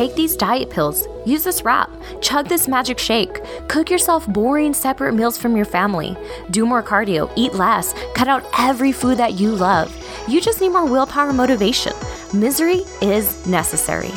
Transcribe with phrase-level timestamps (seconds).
[0.00, 1.90] Take these diet pills, use this wrap,
[2.22, 6.16] chug this magic shake, cook yourself boring separate meals from your family,
[6.50, 9.94] do more cardio, eat less, cut out every food that you love.
[10.26, 11.92] You just need more willpower motivation.
[12.32, 14.10] Misery is necessary.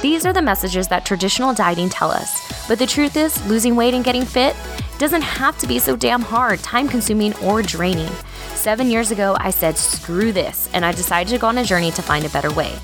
[0.00, 2.66] These are the messages that traditional dieting tell us.
[2.66, 4.56] But the truth is, losing weight and getting fit
[4.96, 8.10] doesn't have to be so damn hard, time consuming, or draining.
[8.54, 11.90] Seven years ago, I said, screw this, and I decided to go on a journey
[11.90, 12.74] to find a better way.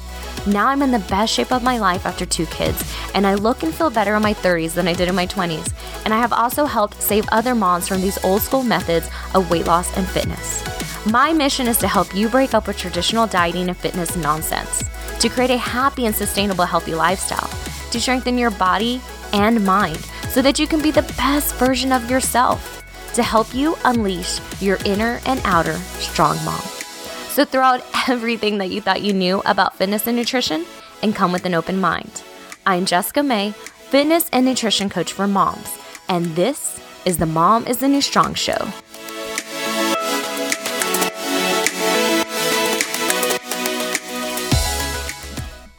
[0.47, 2.83] Now I'm in the best shape of my life after two kids,
[3.15, 5.73] and I look and feel better in my 30s than I did in my 20s.
[6.05, 9.67] And I have also helped save other moms from these old school methods of weight
[9.67, 10.63] loss and fitness.
[11.11, 14.83] My mission is to help you break up with traditional dieting and fitness nonsense,
[15.21, 17.49] to create a happy and sustainable healthy lifestyle,
[17.91, 19.01] to strengthen your body
[19.33, 23.77] and mind so that you can be the best version of yourself, to help you
[23.85, 26.76] unleash your inner and outer strong mom.
[27.37, 30.65] So throw out everything that you thought you knew about fitness and nutrition
[31.03, 32.23] and come with an open mind.
[32.65, 37.77] I'm Jessica May, fitness and nutrition coach for moms, and this is the Mom is
[37.77, 38.57] the New Strong Show.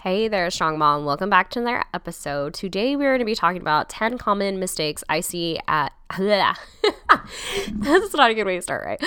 [0.03, 1.05] Hey there, Strong Mom.
[1.05, 2.53] Welcome back to another episode.
[2.53, 5.91] Today we're going to be talking about 10 common mistakes I see at.
[6.19, 9.01] That's not a good way to start, right?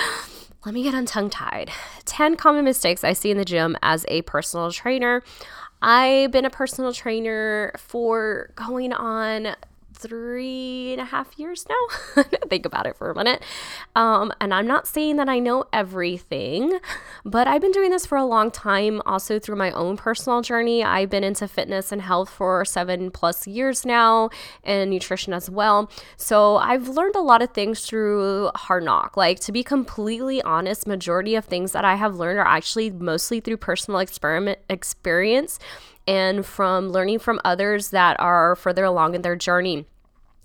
[0.65, 1.71] Let me get untongue tied.
[2.05, 5.23] 10 common mistakes I see in the gym as a personal trainer.
[5.81, 9.55] I've been a personal trainer for going on
[10.01, 12.23] three and a half years now.
[12.49, 13.43] Think about it for a minute.
[13.95, 16.79] Um, and I'm not saying that I know everything,
[17.23, 20.83] but I've been doing this for a long time, also through my own personal journey.
[20.83, 24.29] I've been into fitness and health for seven plus years now,
[24.63, 25.89] and nutrition as well.
[26.17, 29.15] So I've learned a lot of things through Hard Knock.
[29.15, 33.39] Like, to be completely honest, majority of things that I have learned are actually mostly
[33.39, 35.59] through personal experiment experience
[36.07, 39.85] and from learning from others that are further along in their journey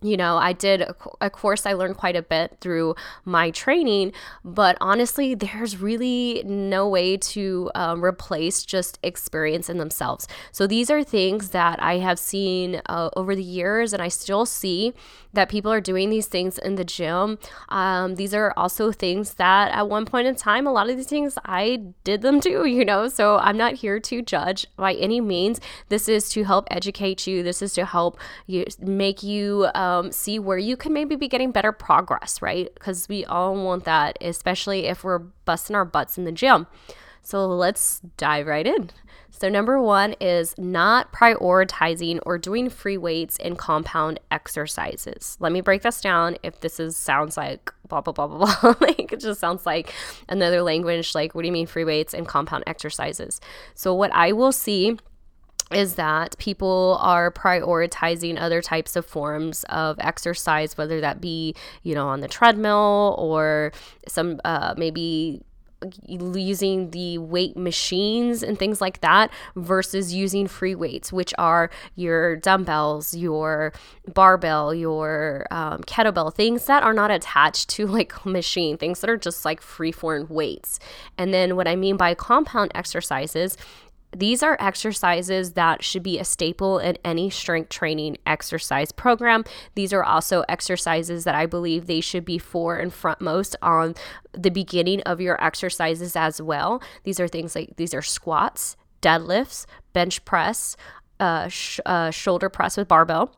[0.03, 0.83] you know, I did
[1.21, 2.95] a, course, I learned quite a bit through
[3.25, 4.13] my training,
[4.45, 10.29] but honestly, there's really no way to um, replace just experience in themselves.
[10.53, 14.45] So these are things that I have seen uh, over the years, and I still
[14.45, 14.93] see
[15.33, 17.39] that people are doing these things in the gym.
[17.69, 21.07] Um, these are also things that at one point in time, a lot of these
[21.07, 23.09] things I did them too, you know.
[23.09, 25.61] So I'm not here to judge by any means.
[25.89, 30.11] This is to help educate you, this is to help you make you um, Um,
[30.11, 32.73] see where you can maybe be getting better progress, right?
[32.75, 36.67] Because we all want that, especially if we're busting our butts in the gym.
[37.23, 38.91] So let's dive right in.
[39.31, 45.37] So, number one is not prioritizing or doing free weights and compound exercises.
[45.41, 48.75] Let me break this down if this is sounds like blah blah blah blah blah.
[48.81, 49.93] like it just sounds like
[50.29, 51.15] another language.
[51.15, 53.41] Like, what do you mean free weights and compound exercises?
[53.75, 54.97] So, what I will see
[55.73, 61.95] is that people are prioritizing other types of forms of exercise, whether that be, you
[61.95, 63.73] know, on the treadmill or
[64.07, 65.43] some uh, maybe
[66.09, 72.37] using the weight machines and things like that versus using free weights, which are your
[72.37, 73.73] dumbbells, your
[74.15, 79.17] barbell, your um, kettlebell, things that are not attached to like machine, things that are
[79.17, 80.79] just like free form weights.
[81.19, 83.57] And then what I mean by compound exercises
[84.13, 89.45] these are exercises that should be a staple in any strength training exercise program.
[89.75, 93.95] These are also exercises that I believe they should be for and frontmost on
[94.33, 96.83] the beginning of your exercises as well.
[97.05, 100.77] These are things like these are squats, deadlifts, bench press,
[101.21, 103.35] uh, sh- uh, shoulder press with barbell.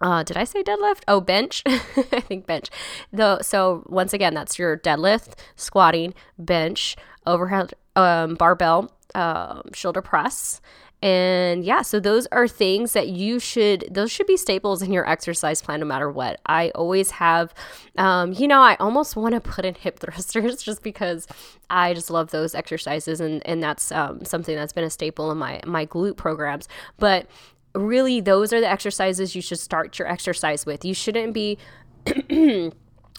[0.00, 1.02] Uh, did I say deadlift?
[1.06, 1.62] Oh, bench.
[1.66, 2.70] I think bench.
[3.12, 10.60] Though, so once again, that's your deadlift, squatting, bench, overhead um, barbell, um, shoulder press.
[11.02, 15.08] And yeah, so those are things that you should, those should be staples in your
[15.08, 16.40] exercise plan no matter what.
[16.46, 17.52] I always have,
[17.98, 21.26] um, you know, I almost want to put in hip thrusters just because
[21.68, 23.20] I just love those exercises.
[23.20, 26.68] And, and that's um, something that's been a staple in my, my glute programs.
[26.98, 27.26] But
[27.74, 30.84] really, those are the exercises you should start your exercise with.
[30.84, 31.58] You shouldn't be.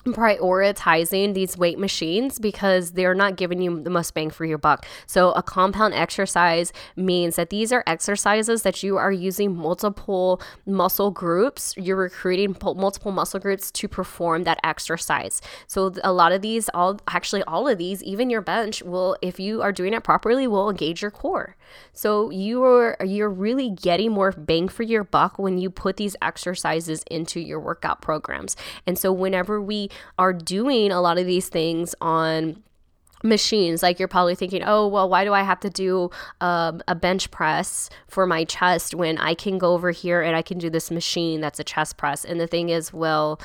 [0.05, 4.85] prioritizing these weight machines because they're not giving you the most bang for your buck.
[5.07, 11.11] So, a compound exercise means that these are exercises that you are using multiple muscle
[11.11, 15.41] groups, you're recruiting multiple muscle groups to perform that exercise.
[15.67, 19.39] So, a lot of these, all actually, all of these, even your bench will, if
[19.39, 21.55] you are doing it properly, will engage your core.
[21.93, 26.15] So, you are you're really getting more bang for your buck when you put these
[26.21, 28.57] exercises into your workout programs.
[28.85, 32.61] And so, whenever we are doing a lot of these things on
[33.23, 33.81] machines.
[33.81, 36.09] Like you're probably thinking oh well why do i have to do
[36.41, 40.41] um, a bench press for my chest when i can go over here and i
[40.41, 42.25] can do this machine that's a chest press?
[42.25, 43.39] And the thing is well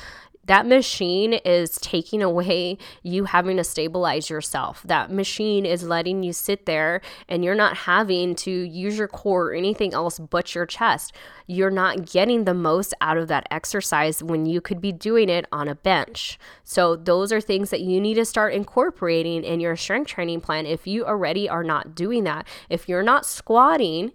[0.49, 4.81] that machine is taking away you having to stabilize yourself.
[4.83, 9.51] That machine is letting you sit there and you're not having to use your core
[9.51, 11.13] or anything else but your chest.
[11.45, 15.45] You're not getting the most out of that exercise when you could be doing it
[15.51, 16.39] on a bench.
[16.63, 20.65] So, those are things that you need to start incorporating in your strength training plan
[20.65, 22.47] if you already are not doing that.
[22.71, 24.13] If you're not squatting,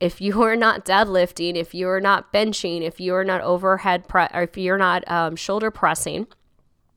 [0.00, 4.08] if you are not deadlifting, if you are not benching, if you are not overhead
[4.08, 6.26] press, or if you're not um, shoulder pressing,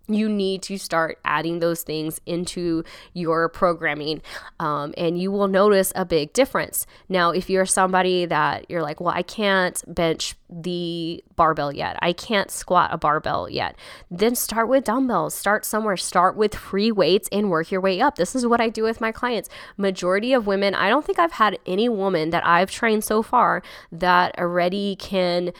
[0.07, 2.83] you need to start adding those things into
[3.13, 4.21] your programming
[4.59, 6.85] um, and you will notice a big difference.
[7.09, 11.97] Now if you're somebody that you're like well i can't bench the barbell yet.
[12.01, 13.75] I can't squat a barbell yet
[14.09, 15.33] then start with dumbbells.
[15.33, 15.97] Start somewhere.
[15.97, 18.15] Start with free weights and work your way up.
[18.15, 19.49] This is what i do with my clients.
[19.75, 23.61] Majority of women i don't think i've had any woman that i've trained so far
[23.91, 25.51] that already can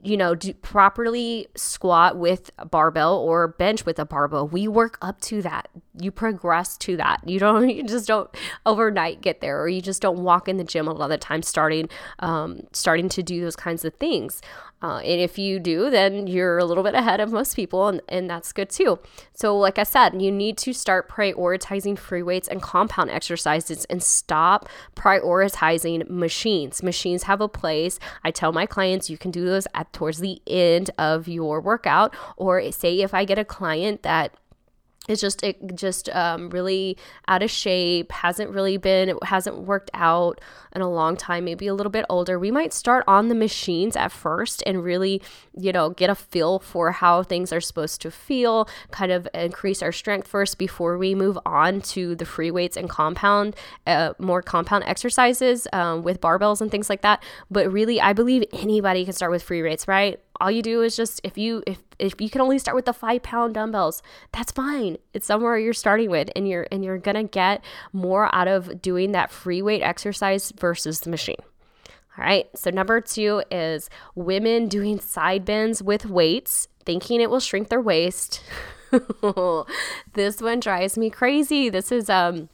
[0.00, 4.46] you know, do properly squat with a barbell or bench with a barbell.
[4.46, 5.68] We work up to that.
[6.00, 7.20] You progress to that.
[7.26, 8.30] You don't, you just don't
[8.64, 11.18] overnight get there, or you just don't walk in the gym a lot of the
[11.18, 11.88] time starting,
[12.20, 14.40] um, starting to do those kinds of things.
[14.80, 18.00] Uh, and if you do, then you're a little bit ahead of most people, and,
[18.08, 18.98] and that's good too.
[19.34, 24.02] So, like I said, you need to start prioritizing free weights and compound exercises and
[24.02, 26.82] stop prioritizing machines.
[26.82, 27.98] Machines have a place.
[28.22, 32.14] I tell my clients you can do those at towards the end of your workout,
[32.36, 34.32] or say if I get a client that
[35.08, 36.96] is just it just um, really
[37.26, 40.40] out of shape hasn't really been hasn't worked out
[40.74, 42.38] in a long time maybe a little bit older.
[42.38, 45.22] We might start on the machines at first and really
[45.56, 49.82] you know get a feel for how things are supposed to feel kind of increase
[49.82, 53.56] our strength first before we move on to the free weights and compound
[53.86, 57.22] uh, more compound exercises um, with barbells and things like that.
[57.50, 60.96] But really i believe anybody can start with free weights right all you do is
[60.96, 64.02] just if you if if you can only start with the five pound dumbbells
[64.32, 64.98] that's fine.
[65.12, 69.12] It's somewhere you're starting with and you're and you're gonna get more out of doing
[69.12, 71.40] that free weight exercise versus the machine.
[72.16, 77.40] All right so number two is women doing side bends with weights thinking it will
[77.40, 78.42] shrink their waist.
[80.14, 81.68] This one drives me crazy.
[81.68, 82.48] This is um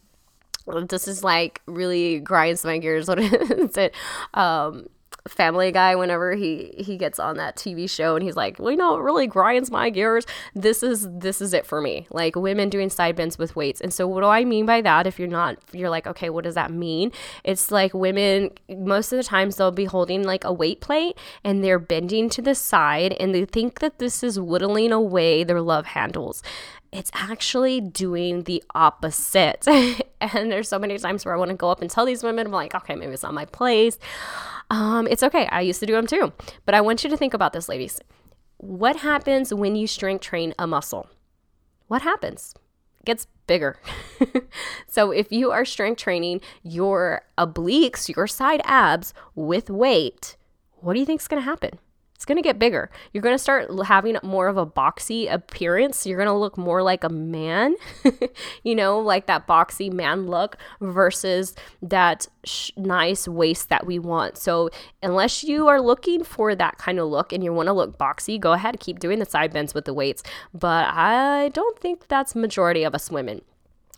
[0.88, 3.76] this is like really grinds my gears what is.
[3.76, 3.94] It
[4.34, 4.88] um
[5.26, 8.76] Family Guy whenever he he gets on that TV show and he's like, well, you
[8.76, 10.26] know, it really grinds my gears.
[10.55, 12.06] This is this is it for me.
[12.11, 13.81] Like women doing side bends with weights.
[13.81, 15.06] And so what do I mean by that?
[15.06, 17.11] If you're not, you're like, okay, what does that mean?
[17.43, 21.65] It's like women most of the times they'll be holding like a weight plate and
[21.65, 25.87] they're bending to the side and they think that this is whittling away their love
[25.87, 26.43] handles
[26.94, 29.67] it's actually doing the opposite.
[30.21, 32.47] and there's so many times where I want to go up and tell these women,
[32.47, 33.99] I'm like, okay, maybe it's not my place.
[34.70, 35.46] Um, it's okay.
[35.50, 36.32] I used to do them too.
[36.64, 38.00] But I want you to think about this, ladies.
[38.58, 41.08] What happens when you strength train a muscle?
[41.88, 42.55] What happens?
[43.00, 43.76] It gets bigger.
[44.87, 50.37] so if you are strength training your obliques, your side abs with weight,
[50.76, 51.78] what do you think is going to happen?
[52.25, 52.88] It's going to get bigger.
[53.12, 56.06] You're going to start having more of a boxy appearance.
[56.06, 57.76] You're going to look more like a man,
[58.62, 64.38] you know, like that boxy man look versus that sh- nice waist that we want.
[64.38, 64.71] So,
[65.03, 68.40] unless you are looking for that kind of look and you want to look boxy,
[68.40, 70.23] go ahead, keep doing the side bends with the weights.
[70.54, 73.43] But I don't think that's majority of us women.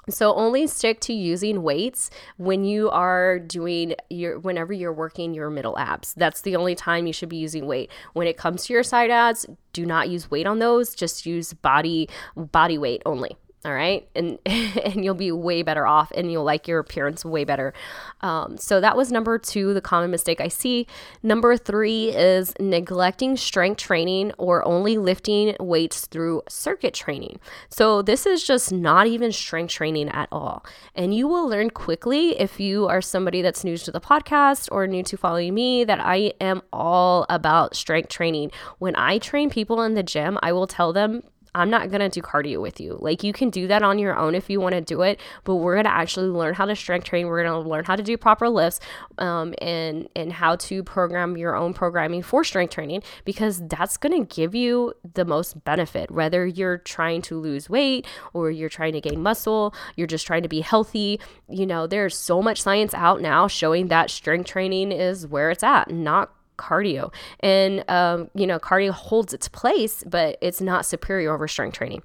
[0.09, 5.51] So only stick to using weights when you are doing your whenever you're working your
[5.51, 6.15] middle abs.
[6.15, 7.91] That's the only time you should be using weight.
[8.13, 10.95] When it comes to your side abs, do not use weight on those.
[10.95, 13.37] Just use body body weight only
[13.67, 14.09] all right?
[14.15, 17.75] And and you'll be way better off and you'll like your appearance way better.
[18.21, 20.87] Um, so that was number two the common mistake i see.
[21.23, 27.41] Number three is neglecting strength training or only lifting weights through circuit training.
[27.69, 30.65] So this is just not even strength training at all.
[30.95, 34.87] And you will learn quickly if you are somebody that's new to the podcast or
[34.87, 38.51] new to following me that i am all about strength training.
[38.79, 41.23] When i train people in the gym i will tell them
[41.57, 42.99] I'm not going to do cardio with you.
[43.01, 45.57] Like you can do that on your own if you want to do it, but
[45.57, 47.27] we're going to actually learn how to strength train.
[47.27, 48.79] We're going to learn how to do proper lifts
[49.17, 54.27] um, and, and how to program your own programming for strength training because that's going
[54.27, 56.11] to give you the most benefit.
[56.11, 60.43] Whether you're trying to lose weight or you're trying to gain muscle, you're just trying
[60.43, 61.19] to be healthy.
[61.49, 65.63] You know, there's so much science out now showing that strength training is where it's
[65.63, 67.13] at, not cardio.
[67.41, 72.03] And, um, you know, cardio holds its place, but it's not superior over strength training.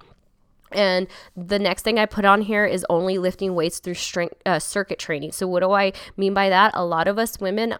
[0.74, 4.58] And the next thing I put on here is only lifting weights through strength uh,
[4.58, 5.32] circuit training.
[5.32, 6.72] So what do I mean by that?
[6.74, 7.76] A lot of us women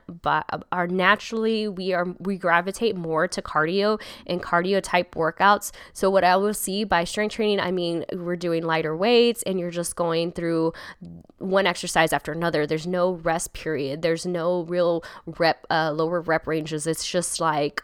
[0.73, 5.73] are naturally we are we gravitate more to cardio and cardio type workouts.
[5.93, 9.59] So what I will see by strength training, I mean we're doing lighter weights and
[9.59, 10.73] you're just going through
[11.39, 12.67] one exercise after another.
[12.67, 14.03] There's no rest period.
[14.03, 16.87] There's no real rep uh, lower rep ranges.
[16.87, 17.83] It's just like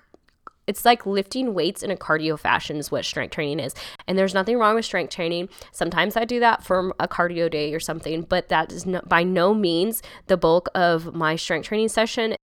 [0.68, 3.74] it's like lifting weights in a cardio fashion is what strength training is.
[4.06, 5.48] And there's nothing wrong with strength training.
[5.72, 9.24] Sometimes I do that for a cardio day or something, but that is no, by
[9.24, 12.36] no means the bulk of my strength training session.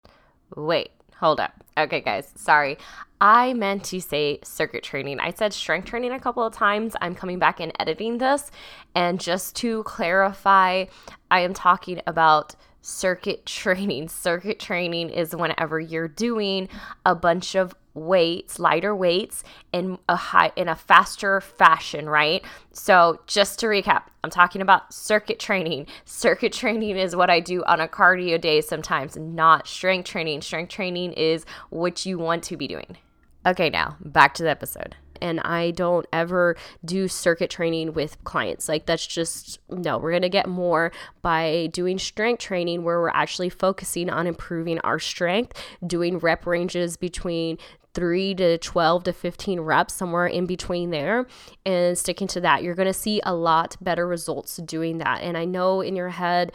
[0.57, 1.53] Wait, hold up.
[1.77, 2.79] Okay, guys, sorry.
[3.21, 5.21] I meant to say circuit training.
[5.21, 6.95] I said strength training a couple of times.
[7.01, 8.51] I'm coming back and editing this.
[8.95, 10.87] And just to clarify,
[11.31, 14.09] I am talking about circuit training.
[14.09, 16.69] Circuit training is whenever you're doing
[17.07, 22.45] a bunch of weights, lighter weights in a high in a faster fashion, right?
[22.73, 25.87] So, just to recap, I'm talking about circuit training.
[26.05, 30.43] Circuit training is what I do on a cardio day sometimes, not strength training.
[30.43, 32.99] Strength training is what you want to be doing.
[33.47, 38.69] Okay, now back to the episode and I don't ever do circuit training with clients.
[38.69, 43.09] Like, that's just no, we're going to get more by doing strength training where we're
[43.09, 45.55] actually focusing on improving our strength,
[45.87, 47.57] doing rep ranges between
[47.95, 51.27] three to 12 to 15 reps, somewhere in between there,
[51.65, 52.63] and sticking to that.
[52.63, 55.23] You're going to see a lot better results doing that.
[55.23, 56.53] And I know in your head,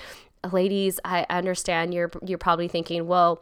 [0.52, 3.42] ladies, I understand you're you're probably thinking, well,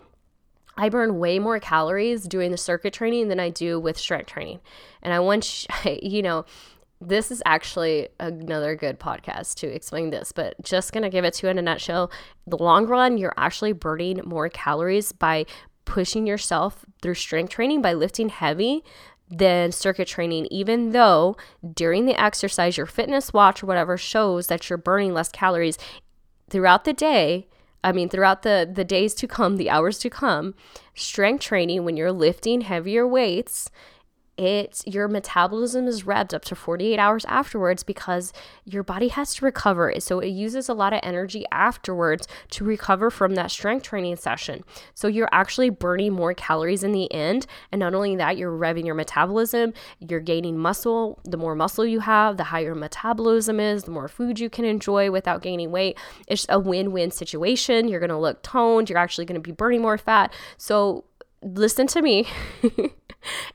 [0.77, 4.59] I burn way more calories doing the circuit training than I do with strength training.
[5.01, 6.45] And I want you know,
[7.01, 11.47] this is actually another good podcast to explain this, but just gonna give it to
[11.47, 12.11] you in a nutshell.
[12.47, 15.45] The long run, you're actually burning more calories by
[15.85, 18.83] pushing yourself through strength training by lifting heavy
[19.29, 21.35] than circuit training, even though
[21.73, 25.77] during the exercise, your fitness watch or whatever shows that you're burning less calories
[26.49, 27.47] throughout the day.
[27.85, 30.55] I mean, throughout the, the days to come, the hours to come,
[30.95, 33.69] strength training, when you're lifting heavier weights,
[34.37, 38.33] it your metabolism is revved up to 48 hours afterwards because
[38.65, 39.93] your body has to recover.
[39.99, 44.63] So it uses a lot of energy afterwards to recover from that strength training session.
[44.93, 47.47] So you're actually burning more calories in the end.
[47.71, 51.19] And not only that you're revving your metabolism you're gaining muscle.
[51.23, 55.11] The more muscle you have the higher metabolism is the more food you can enjoy
[55.11, 55.97] without gaining weight.
[56.27, 57.87] It's a win-win situation.
[57.87, 58.89] You're going to look toned.
[58.89, 60.33] You're actually going to be burning more fat.
[60.57, 61.05] So
[61.41, 62.27] listen to me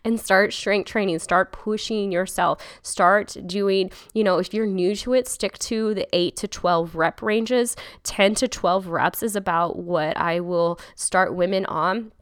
[0.05, 5.15] and start strength training start pushing yourself start doing you know if you're new to
[5.15, 7.77] it stick to the 8 to 12 rep ranges.
[8.05, 12.13] 10 to 12 reps is about what i will start women on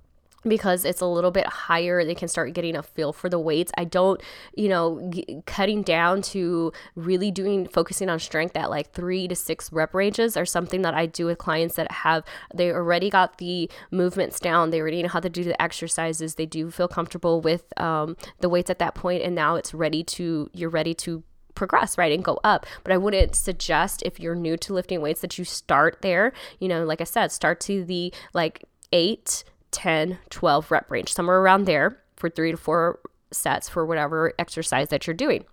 [0.45, 3.73] because it's a little bit higher they can start getting a feel for the weights
[3.77, 4.21] i don't
[4.55, 9.35] you know g- cutting down to really doing focusing on strength at like three to
[9.35, 13.39] six rep ranges are something that i do with clients that have they already got
[13.39, 17.41] the movements down they already know how to do the exercises they do feel comfortable
[17.41, 21.23] with um, the weights at that point and now it's ready to you're ready to
[21.59, 22.65] progress, right, and go up.
[22.85, 26.33] But I wouldn't suggest if you're new to lifting weights that you start there.
[26.61, 31.41] You know, like I said, start to the like eight 10, 12 rep range, somewhere
[31.41, 35.45] around there for three to four sets for whatever exercise that you're doing.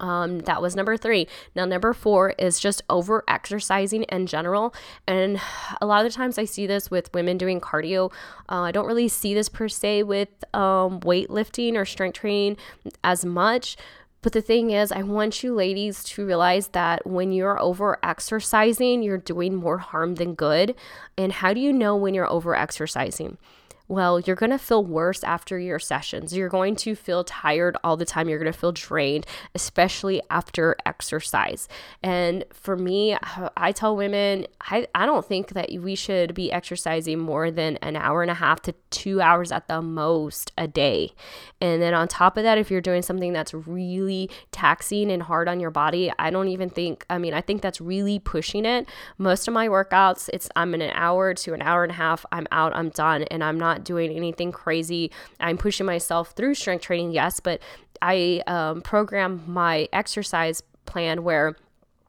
[0.00, 1.26] Um, that was number three.
[1.54, 4.74] Now, number four is just over exercising in general.
[5.06, 5.40] And
[5.80, 8.12] a lot of the times I see this with women doing cardio.
[8.48, 12.58] Uh, I don't really see this per se with um, weightlifting or strength training
[13.02, 13.76] as much.
[14.20, 19.02] But the thing is, I want you ladies to realize that when you're over exercising,
[19.02, 20.74] you're doing more harm than good.
[21.16, 23.38] And how do you know when you're over exercising?
[23.88, 26.36] Well, you're going to feel worse after your sessions.
[26.36, 28.28] You're going to feel tired all the time.
[28.28, 31.68] You're going to feel drained, especially after exercise.
[32.02, 33.16] And for me,
[33.56, 37.96] I tell women, I, I don't think that we should be exercising more than an
[37.96, 41.12] hour and a half to two hours at the most a day.
[41.60, 45.48] And then on top of that, if you're doing something that's really taxing and hard
[45.48, 48.86] on your body, I don't even think, I mean, I think that's really pushing it.
[49.16, 52.26] Most of my workouts, it's I'm in an hour to an hour and a half,
[52.30, 55.10] I'm out, I'm done, and I'm not doing anything crazy.
[55.40, 57.60] I'm pushing myself through strength training, yes, but
[58.02, 61.56] I um, program my exercise plan where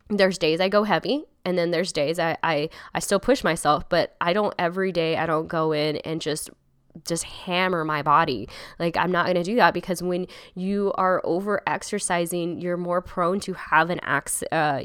[0.09, 3.87] there's days I go heavy and then there's days I, I I still push myself,
[3.89, 6.49] but I don't every day I don't go in and just
[7.05, 8.47] just hammer my body.
[8.77, 13.01] Like I'm not going to do that because when you are over exercising, you're more
[13.01, 14.81] prone to have an acc- uh,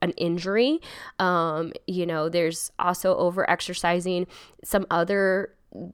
[0.00, 0.80] an injury.
[1.18, 4.26] Um, you know, there's also over exercising.
[4.64, 5.50] Some other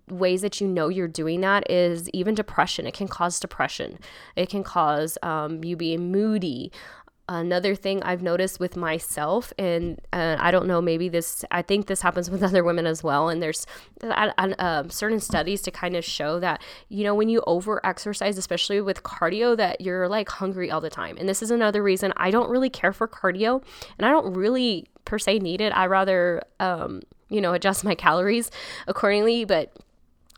[0.09, 2.87] ways that you know you're doing that is even depression.
[2.87, 3.99] It can cause depression.
[4.37, 6.71] It can cause um, you being moody
[7.29, 11.87] another thing I've noticed with myself, and uh, I don't know, maybe this, I think
[11.87, 13.29] this happens with other women as well.
[13.29, 13.67] And there's
[14.03, 18.81] uh, certain studies to kind of show that, you know, when you over exercise, especially
[18.81, 21.17] with cardio, that you're like hungry all the time.
[21.19, 23.63] And this is another reason I don't really care for cardio
[23.99, 25.71] and I don't really per se need it.
[25.71, 28.51] I rather, um, you know, adjust my calories
[28.87, 29.45] accordingly.
[29.45, 29.75] But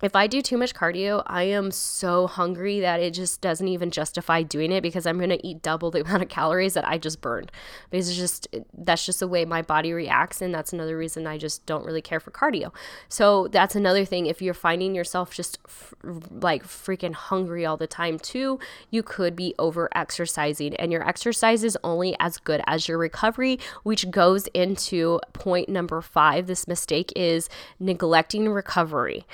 [0.03, 3.91] if I do too much cardio, I am so hungry that it just doesn't even
[3.91, 6.99] justify doing it because I'm going to eat double the amount of calories that I
[6.99, 7.51] just burned.
[7.91, 10.43] Because it's just, that's just the way my body reacts.
[10.43, 12.75] And that's another reason I just don't really care for cardio.
[13.09, 14.27] So that's another thing.
[14.27, 15.95] If you're finding yourself just f-
[16.31, 18.59] like freaking hungry all the time, too,
[18.91, 20.77] you could be over exercising.
[20.77, 26.03] And your exercise is only as good as your recovery, which goes into point number
[26.03, 26.49] five.
[26.49, 27.49] This mistake is
[27.81, 29.25] neglecting recovery.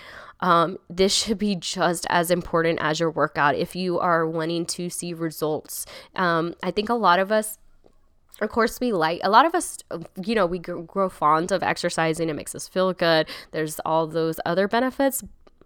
[0.43, 4.91] Um, this should be just as important as your workout if you are wanting to
[4.91, 5.87] see results.
[6.17, 7.59] Um, I think a lot of us
[8.41, 9.79] of course we like a lot of us
[10.25, 14.41] you know we grow fond of exercising it makes us feel good there's all those
[14.47, 15.23] other benefits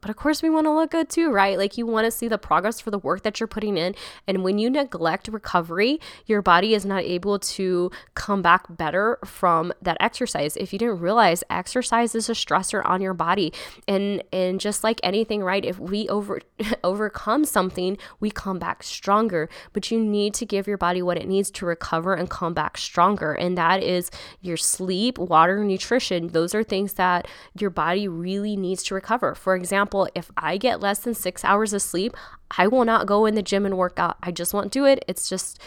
[0.06, 1.58] but of course, we want to look good too, right?
[1.58, 3.96] Like you want to see the progress for the work that you're putting in.
[4.28, 9.72] And when you neglect recovery, your body is not able to come back better from
[9.82, 10.56] that exercise.
[10.56, 13.52] If you didn't realize, exercise is a stressor on your body.
[13.88, 15.64] And and just like anything, right?
[15.64, 16.40] If we over
[16.84, 19.48] overcome something, we come back stronger.
[19.72, 22.78] But you need to give your body what it needs to recover and come back
[22.78, 23.32] stronger.
[23.32, 26.28] And that is your sleep, water, nutrition.
[26.28, 27.26] Those are things that
[27.58, 29.34] your body really needs to recover.
[29.34, 32.17] For example, example, if I get less than six hours of sleep,
[32.57, 34.17] I will not go in the gym and work out.
[34.23, 35.05] I just won't do it.
[35.09, 35.61] It's just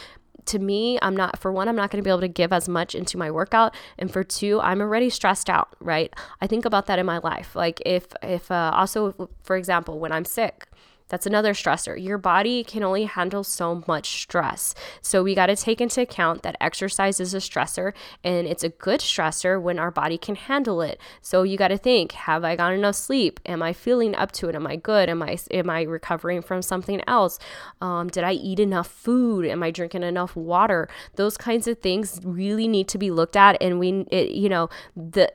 [0.46, 2.68] to me, I'm not, for one, I'm not going to be able to give as
[2.68, 3.76] much into my workout.
[4.00, 6.12] And for two, I'm already stressed out, right?
[6.42, 7.56] I think about that in my life.
[7.56, 10.68] Like if, if, uh, also, for example, when I'm sick,
[11.10, 12.02] that's another stressor.
[12.02, 14.74] Your body can only handle so much stress.
[15.02, 18.70] So we got to take into account that exercise is a stressor and it's a
[18.70, 21.02] good stressor when our body can handle it.
[21.22, 23.40] So you got to think, have I got enough sleep?
[23.46, 24.56] Am I feeling up to it?
[24.56, 25.10] Am I good?
[25.10, 27.40] Am I am I recovering from something else?
[27.82, 29.46] Um, did I eat enough food?
[29.46, 30.88] Am I drinking enough water?
[31.16, 34.70] Those kinds of things really need to be looked at and we it, you know,
[34.96, 35.34] the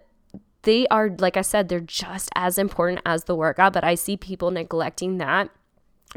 [0.62, 4.16] they are like I said, they're just as important as the workout, but I see
[4.16, 5.50] people neglecting that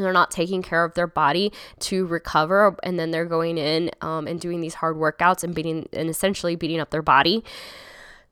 [0.06, 4.28] they're not taking care of their body to recover and then they're going in um,
[4.28, 7.44] and doing these hard workouts and beating and essentially beating up their body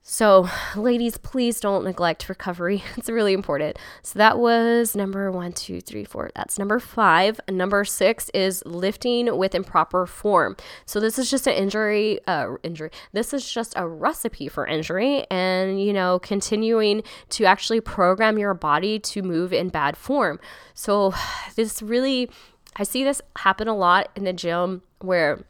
[0.07, 2.83] so, ladies, please don't neglect recovery.
[2.97, 3.77] It's really important.
[4.03, 6.29] So, that was number one, two, three, four.
[6.35, 7.41] That's number five.
[7.49, 10.57] Number six is lifting with improper form.
[10.85, 12.91] So, this is just an injury, uh, injury.
[13.13, 18.53] This is just a recipe for injury and, you know, continuing to actually program your
[18.53, 20.39] body to move in bad form.
[20.75, 21.15] So,
[21.55, 22.29] this really,
[22.75, 25.45] I see this happen a lot in the gym where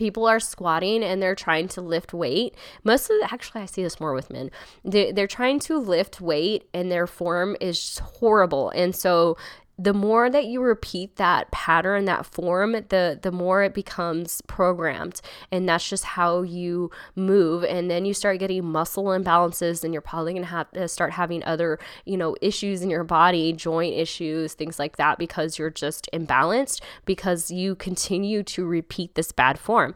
[0.00, 2.54] people are squatting and they're trying to lift weight.
[2.84, 4.50] Most of the, actually i see this more with men.
[4.82, 8.70] They, they're trying to lift weight and their form is horrible.
[8.70, 9.36] And so
[9.82, 15.22] the more that you repeat that pattern, that form, the the more it becomes programmed.
[15.50, 17.64] And that's just how you move.
[17.64, 21.42] And then you start getting muscle imbalances, and you're probably gonna have to start having
[21.44, 26.08] other, you know, issues in your body, joint issues, things like that, because you're just
[26.12, 29.94] imbalanced because you continue to repeat this bad form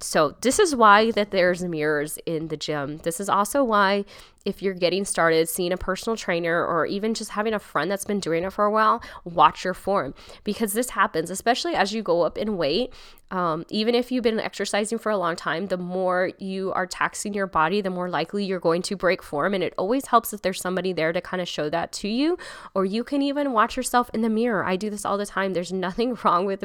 [0.00, 4.04] so this is why that there's mirrors in the gym this is also why
[4.44, 8.04] if you're getting started seeing a personal trainer or even just having a friend that's
[8.04, 10.14] been doing it for a while watch your form.
[10.44, 12.92] Because this happens especially as you go up in weight
[13.32, 17.32] um, even if you've been exercising for a long time, the more you are taxing
[17.32, 19.54] your body, the more likely you're going to break form.
[19.54, 22.36] And it always helps if there's somebody there to kind of show that to you,
[22.74, 24.64] or you can even watch yourself in the mirror.
[24.66, 25.54] I do this all the time.
[25.54, 26.62] There's nothing wrong with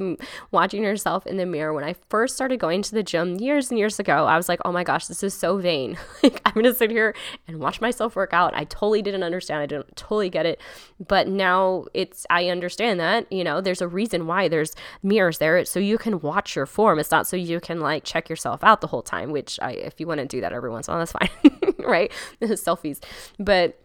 [0.51, 1.73] watching yourself in the mirror.
[1.73, 4.59] When I first started going to the gym years and years ago, I was like,
[4.65, 5.97] oh my gosh, this is so vain.
[6.23, 7.15] like, I'm going to sit here
[7.47, 8.53] and watch myself work out.
[8.53, 9.61] I totally didn't understand.
[9.61, 10.59] I didn't totally get it.
[11.07, 15.63] But now it's, I understand that, you know, there's a reason why there's mirrors there.
[15.63, 16.99] So you can watch form.
[16.99, 19.99] It's not so you can like check yourself out the whole time, which I, if
[19.99, 22.11] you want to do that every once in a while, that's fine, right?
[22.41, 23.01] Selfies.
[23.39, 23.79] But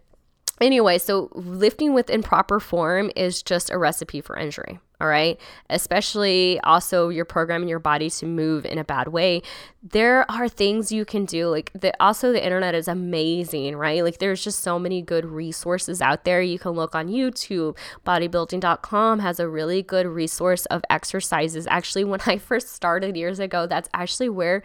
[0.61, 4.79] anyway, so lifting with improper form is just a recipe for injury.
[5.03, 5.37] All right.
[5.69, 9.41] Especially also you're programming your body to move in a bad way.
[9.83, 11.49] There are things you can do.
[11.49, 14.01] Like the also the internet is amazing, right?
[14.01, 16.41] Like there's just so many good resources out there.
[16.41, 17.75] You can look on YouTube.
[18.07, 21.67] Bodybuilding.com has a really good resource of exercises.
[21.69, 24.63] Actually, when I first started years ago, that's actually where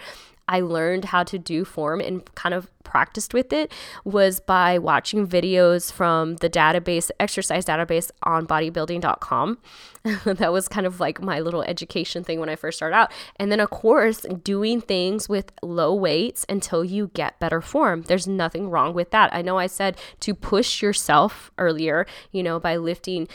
[0.48, 3.70] I learned how to do form and kind of practiced with it
[4.04, 9.58] was by watching videos from the database, exercise database on bodybuilding.com.
[10.24, 13.12] that was kind of like my little education thing when I first started out.
[13.36, 18.02] And then, of course, doing things with low weights until you get better form.
[18.02, 19.34] There's nothing wrong with that.
[19.34, 23.28] I know I said to push yourself earlier, you know, by lifting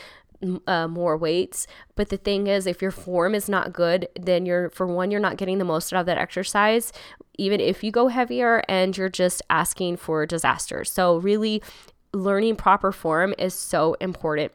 [0.66, 1.66] uh, more weights.
[1.94, 5.20] But the thing is, if your form is not good, then you're, for one, you're
[5.20, 6.92] not getting the most out of that exercise,
[7.38, 10.84] even if you go heavier, and you're just asking for disaster.
[10.84, 11.62] So, really,
[12.12, 14.52] learning proper form is so important.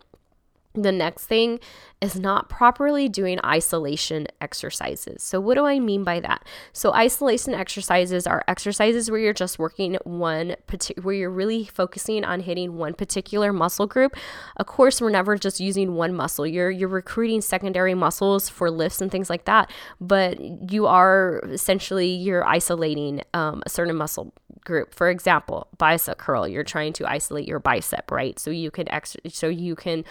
[0.75, 1.60] The next thing
[1.99, 5.23] is not properly doing isolation exercises.
[5.23, 6.45] So, what do I mean by that?
[6.73, 10.55] So, isolation exercises are exercises where you're just working one,
[11.01, 14.15] where you're really focusing on hitting one particular muscle group.
[14.58, 16.45] Of course, we're never just using one muscle.
[16.45, 20.39] You're you're recruiting secondary muscles for lifts and things like that, but
[20.71, 24.34] you are essentially you're isolating um, a certain muscle
[24.65, 24.93] group.
[24.93, 26.47] For example, bicep curl.
[26.47, 28.38] You're trying to isolate your bicep, right?
[28.38, 30.05] So you can ex- so you can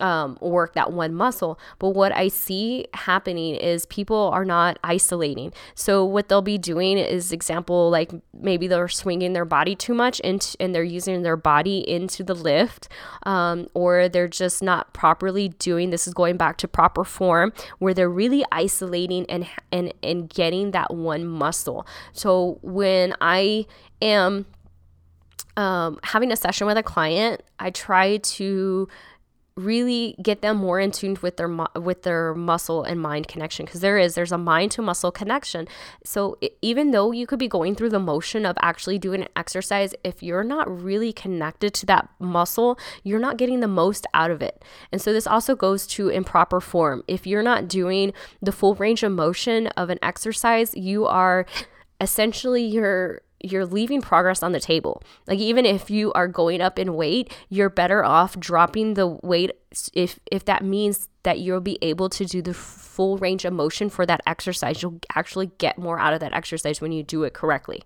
[0.00, 1.58] um, work that one muscle.
[1.78, 5.52] But what I see happening is people are not isolating.
[5.74, 10.20] So what they'll be doing is, example, like maybe they're swinging their body too much
[10.24, 12.88] and, and they're using their body into the lift,
[13.24, 15.90] um, or they're just not properly doing.
[15.90, 20.72] This is going back to proper form where they're really isolating and and and getting
[20.72, 21.86] that one muscle.
[22.12, 23.66] So when I
[24.00, 24.46] am
[25.56, 28.88] um, having a session with a client, I try to
[29.58, 33.80] really get them more in tune with their with their muscle and mind connection because
[33.80, 35.66] there is there's a mind to muscle connection.
[36.04, 39.94] So even though you could be going through the motion of actually doing an exercise
[40.04, 44.40] if you're not really connected to that muscle you're not getting the most out of
[44.42, 44.64] it.
[44.92, 47.02] And so this also goes to improper form.
[47.08, 51.46] If you're not doing the full range of motion of an exercise you are
[52.00, 55.02] essentially you're you're leaving progress on the table.
[55.26, 59.52] Like even if you are going up in weight, you're better off dropping the weight
[59.94, 63.90] if if that means that you'll be able to do the full range of motion
[63.90, 64.82] for that exercise.
[64.82, 67.82] You'll actually get more out of that exercise when you do it correctly.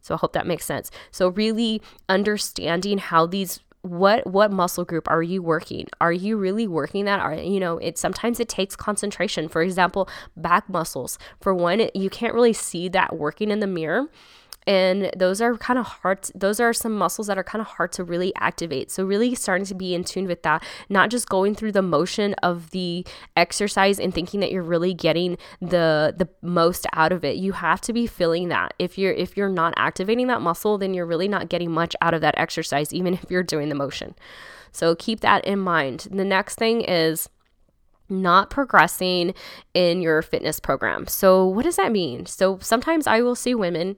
[0.00, 0.90] So I hope that makes sense.
[1.10, 6.66] So really understanding how these what what muscle group are you working are you really
[6.66, 11.54] working that are you know it sometimes it takes concentration for example back muscles for
[11.54, 14.08] one you can't really see that working in the mirror
[14.66, 17.92] and those are kind of hard those are some muscles that are kind of hard
[17.92, 18.90] to really activate.
[18.90, 22.34] So really starting to be in tune with that not just going through the motion
[22.34, 27.36] of the exercise and thinking that you're really getting the the most out of it.
[27.36, 28.74] You have to be feeling that.
[28.78, 32.14] If you're if you're not activating that muscle then you're really not getting much out
[32.14, 34.14] of that exercise even if you're doing the motion.
[34.72, 36.08] So keep that in mind.
[36.10, 37.28] The next thing is
[38.08, 39.34] not progressing
[39.72, 41.06] in your fitness program.
[41.06, 42.26] So, what does that mean?
[42.26, 43.96] So, sometimes I will see women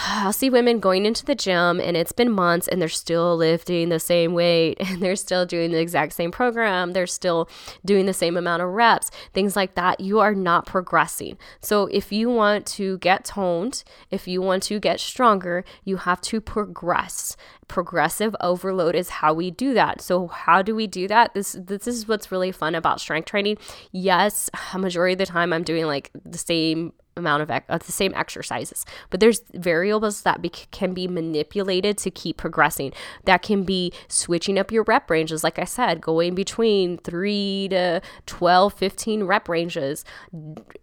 [0.00, 3.88] I'll see women going into the gym and it's been months and they're still lifting
[3.88, 6.92] the same weight and they're still doing the exact same program.
[6.92, 7.48] They're still
[7.84, 10.00] doing the same amount of reps, things like that.
[10.00, 11.36] You are not progressing.
[11.60, 16.20] So, if you want to get toned, if you want to get stronger, you have
[16.22, 17.36] to progress.
[17.66, 20.00] Progressive overload is how we do that.
[20.00, 21.34] So, how do we do that?
[21.34, 23.58] This this is what's really fun about strength training.
[23.92, 27.92] Yes, a majority of the time I'm doing like the same amount of, of the
[27.92, 28.84] same exercises.
[29.10, 32.92] But there's variables that be, can be manipulated to keep progressing.
[33.24, 38.00] That can be switching up your rep ranges like i said going between 3 to
[38.26, 40.04] 12 15 rep ranges.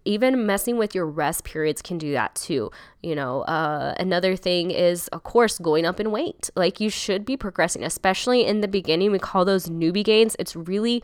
[0.04, 2.70] Even messing with your rest periods can do that too
[3.02, 6.50] you know uh, another thing is of course going up in weight.
[6.56, 9.12] Like you should be progressing especially in the beginning.
[9.12, 10.36] We call those newbie gains.
[10.38, 11.02] It's really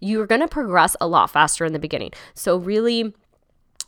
[0.00, 2.12] you're going to progress a lot faster in the beginning.
[2.34, 3.14] So really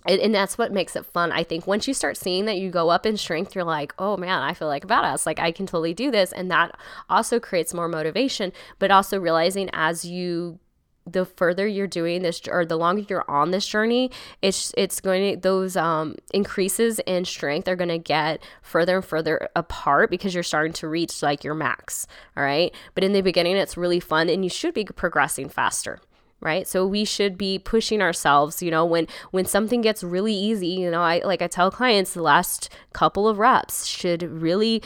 [0.07, 1.31] and, and, that's what makes it fun.
[1.33, 4.17] I think once you start seeing that you go up in strength, you're like, oh
[4.17, 5.27] man, I feel like a badass.
[5.27, 6.33] Like I can totally do this.
[6.33, 6.77] And that
[7.09, 10.59] also creates more motivation, but also realizing as you
[11.05, 14.11] the further you're doing this or the longer you're on this journey
[14.41, 19.05] it's it's going to those um increases in strength are going to get further and
[19.05, 23.21] further apart because you're starting to reach like your max all right but in the
[23.21, 25.99] beginning it's really fun and you should be progressing faster
[26.43, 30.69] right so we should be pushing ourselves you know when when something gets really easy
[30.69, 34.83] you know i like i tell clients the last couple of reps should really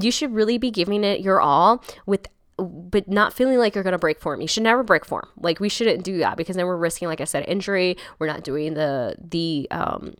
[0.00, 3.92] you should really be giving it your all with but not feeling like you're going
[3.92, 4.40] to break form.
[4.40, 5.28] You should never break form.
[5.36, 7.96] Like we shouldn't do that because then we're risking like I said injury.
[8.18, 10.14] We're not doing the the um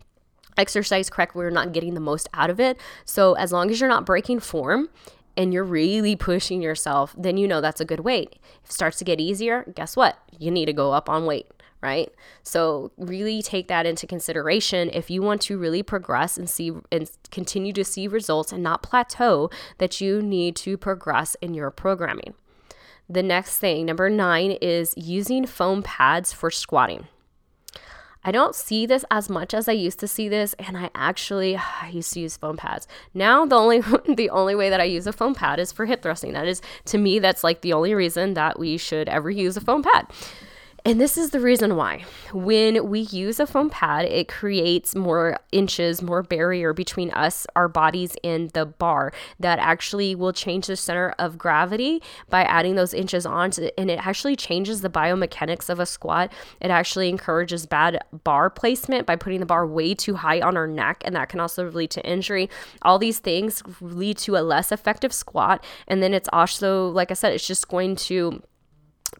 [0.56, 1.34] exercise correct.
[1.34, 2.78] We're not getting the most out of it.
[3.04, 4.88] So as long as you're not breaking form
[5.36, 8.38] and you're really pushing yourself, then you know that's a good weight.
[8.62, 10.18] If it starts to get easier, guess what?
[10.38, 12.12] You need to go up on weight, right?
[12.42, 17.10] So really take that into consideration if you want to really progress and see and
[17.30, 22.34] continue to see results and not plateau that you need to progress in your programming.
[23.08, 27.06] The next thing, number 9 is using foam pads for squatting.
[28.24, 31.56] I don't see this as much as I used to see this, and I actually
[31.82, 32.88] I used to use foam pads.
[33.12, 36.02] Now the only the only way that I use a foam pad is for hip
[36.02, 36.32] thrusting.
[36.32, 39.60] That is to me that's like the only reason that we should ever use a
[39.60, 40.06] foam pad.
[40.86, 42.04] And this is the reason why.
[42.34, 47.68] When we use a foam pad, it creates more inches, more barrier between us, our
[47.68, 52.92] bodies, and the bar that actually will change the center of gravity by adding those
[52.92, 53.52] inches on.
[53.78, 56.30] And it actually changes the biomechanics of a squat.
[56.60, 60.66] It actually encourages bad bar placement by putting the bar way too high on our
[60.66, 62.50] neck, and that can also lead to injury.
[62.82, 65.64] All these things lead to a less effective squat.
[65.88, 68.42] And then it's also, like I said, it's just going to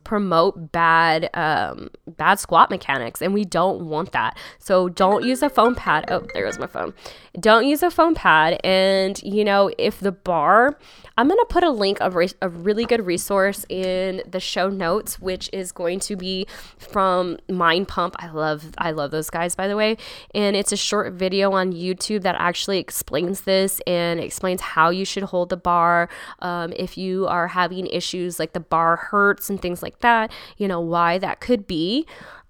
[0.03, 4.37] promote bad um, bad squat mechanics and we don't want that.
[4.59, 6.05] So don't use a foam pad.
[6.09, 6.95] Oh there goes my phone.
[7.39, 10.79] Don't use a foam pad and you know if the bar
[11.17, 14.69] i'm going to put a link of re- a really good resource in the show
[14.69, 16.47] notes which is going to be
[16.79, 18.17] from mind pump.
[18.19, 19.97] I love i love those guys by the way.
[20.35, 25.05] And it's a short video on youtube that actually explains this and explains how you
[25.05, 26.09] should hold the bar
[26.41, 30.67] um, if you are having issues like the bar hurts and things like that, you
[30.67, 32.07] know, why that could be.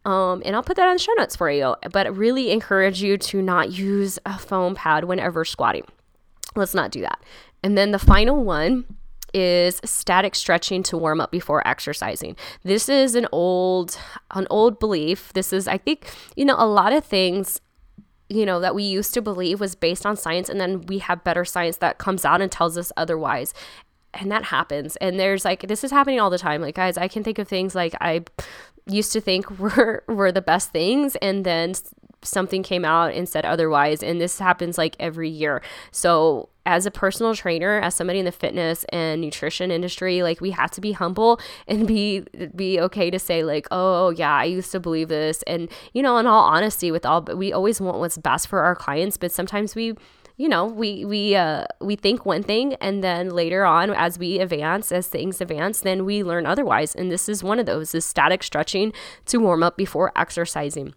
[0.06, 1.76] Um, and I'll put that on the show notes for you.
[1.92, 5.84] But really encourage you to not use a foam pad whenever squatting.
[6.56, 7.20] Let's not do that.
[7.62, 8.84] And then the final one
[9.32, 12.36] is static stretching to warm up before exercising.
[12.62, 13.98] This is an old
[14.30, 15.32] an old belief.
[15.32, 17.60] This is I think, you know, a lot of things
[18.30, 21.22] you know that we used to believe was based on science and then we have
[21.24, 23.52] better science that comes out and tells us otherwise
[24.20, 24.96] and that happens.
[24.96, 26.60] And there's like this is happening all the time.
[26.60, 28.22] Like guys i can think of things like i
[28.86, 31.74] used to think were were the best things and then
[32.22, 35.62] something came out and said otherwise and this happens like every year.
[35.90, 40.50] So as a personal trainer as somebody in the fitness and nutrition industry like we
[40.50, 42.20] have to be humble and be
[42.56, 45.42] be okay to say like oh yeah i used to believe this.
[45.46, 48.60] And you know in all honesty with all but we always want what's best for
[48.60, 49.94] our clients but sometimes we
[50.36, 54.38] you know we we uh we think one thing and then later on as we
[54.38, 56.94] advance as things advance then we learn otherwise.
[56.94, 58.92] And this is one of those is static stretching
[59.26, 60.94] to warm up before exercising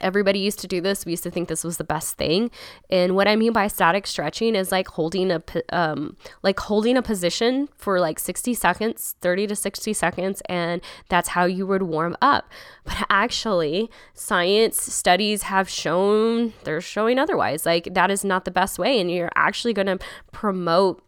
[0.00, 1.04] Everybody used to do this.
[1.04, 2.50] We used to think this was the best thing.
[2.90, 7.02] And what I mean by static stretching is like holding a um, like holding a
[7.02, 12.16] position for like 60 seconds, 30 to 60 seconds, and that's how you would warm
[12.22, 12.48] up.
[12.84, 17.64] But actually, science studies have shown they're showing otherwise.
[17.64, 19.98] Like that is not the best way, and you're actually going to
[20.32, 21.00] promote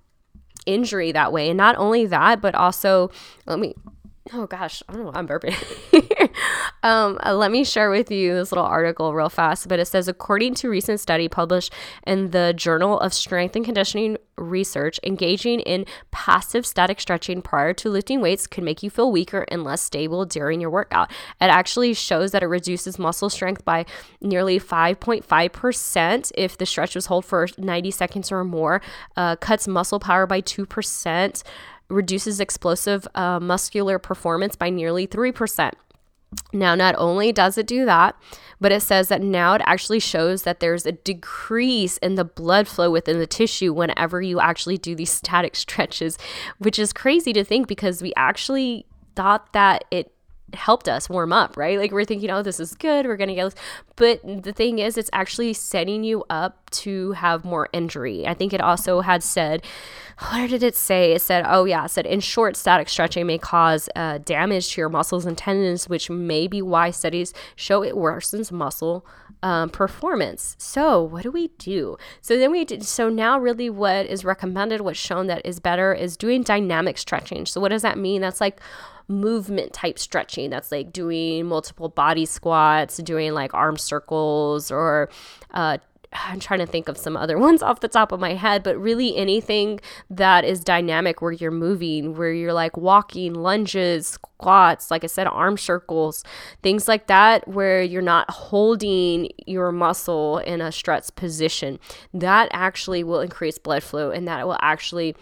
[0.66, 1.48] injury that way.
[1.48, 3.10] And not only that, but also
[3.46, 3.74] let me
[4.32, 5.54] oh gosh, I don't know, I'm burping.
[6.82, 9.68] um, uh, let me share with you this little article real fast.
[9.68, 11.72] But it says, according to recent study published
[12.06, 17.90] in the Journal of Strength and Conditioning Research, engaging in passive static stretching prior to
[17.90, 21.10] lifting weights can make you feel weaker and less stable during your workout.
[21.40, 23.84] It actually shows that it reduces muscle strength by
[24.22, 28.80] nearly 5.5% if the stretch was held for 90 seconds or more,
[29.16, 31.42] uh, cuts muscle power by 2%
[31.88, 35.72] reduces explosive uh, muscular performance by nearly 3%.
[36.52, 38.16] Now, not only does it do that,
[38.60, 42.66] but it says that now it actually shows that there's a decrease in the blood
[42.66, 46.18] flow within the tissue whenever you actually do these static stretches,
[46.58, 50.13] which is crazy to think because we actually thought that it
[50.54, 51.78] helped us warm up, right?
[51.78, 53.54] Like we're thinking, oh, this is good, we're gonna get this.
[53.96, 58.26] But the thing is, it's actually setting you up to have more injury.
[58.26, 59.62] I think it also had said,
[60.30, 61.12] where did it say?
[61.12, 64.80] It said, oh, yeah, it said, in short, static stretching may cause uh, damage to
[64.80, 69.04] your muscles and tendons, which may be why studies show it worsens muscle
[69.42, 70.56] um, performance.
[70.58, 71.96] So, what do we do?
[72.20, 75.92] So, then we did, so now really what is recommended, what's shown that is better
[75.92, 77.44] is doing dynamic stretching.
[77.44, 78.20] So, what does that mean?
[78.20, 78.60] That's like,
[79.08, 80.50] movement type stretching.
[80.50, 85.08] That's like doing multiple body squats, doing like arm circles, or
[85.52, 85.78] uh,
[86.14, 88.78] I'm trying to think of some other ones off the top of my head, but
[88.78, 95.04] really anything that is dynamic where you're moving, where you're like walking, lunges, squats, like
[95.04, 96.24] I said, arm circles,
[96.62, 101.78] things like that, where you're not holding your muscle in a stretch position.
[102.12, 105.16] That actually will increase blood flow and that will actually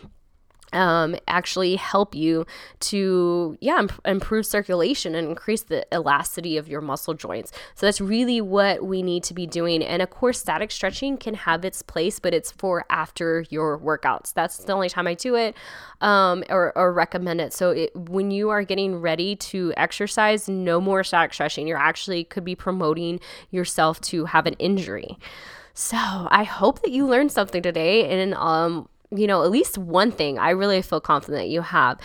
[0.73, 2.47] um, actually help you
[2.81, 7.53] to yeah imp- improve circulation and increase the elasticity of your muscle joints.
[7.75, 9.83] So that's really what we need to be doing.
[9.83, 14.33] And of course static stretching can have its place but it's for after your workouts.
[14.33, 15.57] That's the only time i do it
[16.01, 17.53] um, or, or recommend it.
[17.53, 21.67] So it, when you are getting ready to exercise no more static stretching.
[21.67, 25.19] You're actually could be promoting yourself to have an injury.
[25.75, 30.11] So I hope that you learned something today and um you know, at least one
[30.11, 31.99] thing I really feel confident that you have.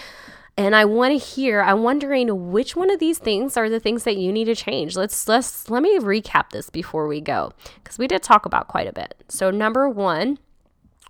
[0.60, 4.04] And I want to hear, I'm wondering which one of these things are the things
[4.06, 4.96] that you need to change.
[4.96, 8.88] Let's let's let me recap this before we go because we did talk about quite
[8.88, 9.24] a bit.
[9.30, 10.40] So number 1,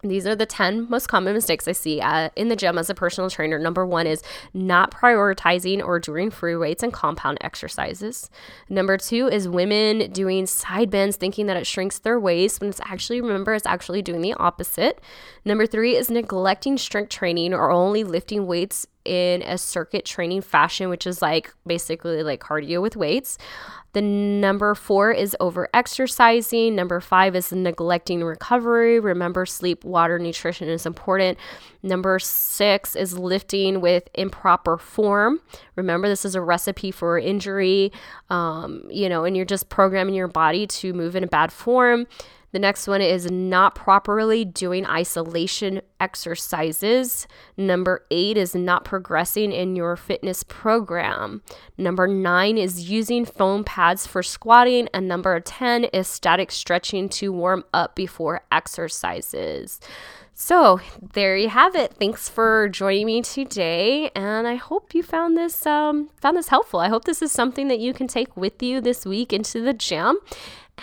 [0.04, 2.96] these are the 10 most common mistakes I see uh, in the gym as a
[2.96, 3.58] personal trainer.
[3.58, 4.22] Number one is
[4.54, 8.30] not prioritizing or doing free weights and compound exercises.
[8.70, 12.82] Number two is women doing side bends thinking that it shrinks their waist when it's
[12.84, 15.02] actually, remember, it's actually doing the opposite.
[15.46, 20.90] Number three is neglecting strength training or only lifting weights in a circuit training fashion,
[20.90, 23.38] which is like basically like cardio with weights.
[23.94, 26.76] The number four is over exercising.
[26.76, 29.00] Number five is neglecting recovery.
[29.00, 31.40] Remember, sleep, water, nutrition is important.
[31.82, 35.40] Number six is lifting with improper form.
[35.76, 37.92] Remember, this is a recipe for injury,
[38.30, 42.06] um, you know, and you're just programming your body to move in a bad form.
[42.52, 47.28] The next one is not properly doing isolation exercises.
[47.58, 51.42] Number eight is not progressing in your fitness program.
[51.78, 54.88] Number nine is using foam pads for squatting.
[54.94, 59.80] And number 10 is static stretching to warm up before exercises.
[60.40, 60.80] So
[61.14, 61.96] there you have it.
[62.00, 66.80] Thanks for joining me today, and I hope you found this um, found this helpful.
[66.80, 69.74] I hope this is something that you can take with you this week into the
[69.74, 70.20] gym.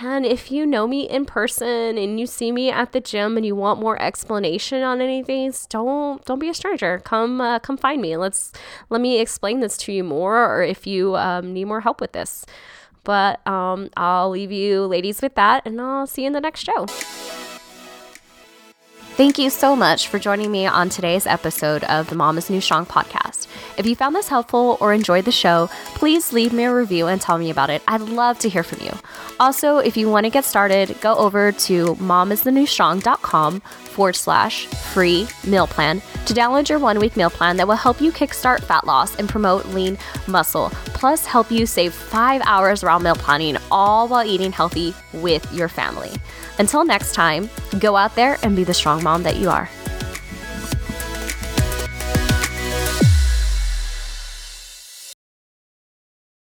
[0.00, 3.46] And if you know me in person and you see me at the gym and
[3.46, 6.98] you want more explanation on anything, don't don't be a stranger.
[7.04, 8.16] Come uh, come find me.
[8.16, 8.52] Let's
[8.90, 12.12] let me explain this to you more, or if you um, need more help with
[12.12, 12.44] this.
[13.04, 16.64] But um, I'll leave you ladies with that, and I'll see you in the next
[16.64, 16.86] show.
[19.16, 22.86] Thank you so much for joining me on today's episode of the Mama's New Strong
[22.86, 23.46] podcast.
[23.78, 27.20] If you found this helpful or enjoyed the show, please leave me a review and
[27.20, 27.80] tell me about it.
[27.86, 28.90] I'd love to hear from you.
[29.38, 35.68] Also, if you want to get started, go over to momisthenewstrong.com forward slash free meal
[35.68, 39.14] plan to download your one week meal plan that will help you kickstart fat loss
[39.20, 39.96] and promote lean
[40.26, 45.52] muscle, plus help you save five hours around meal planning, all while eating healthy with
[45.52, 46.10] your family.
[46.58, 47.48] Until next time,
[47.80, 49.68] go out there and be the strong mom that you are.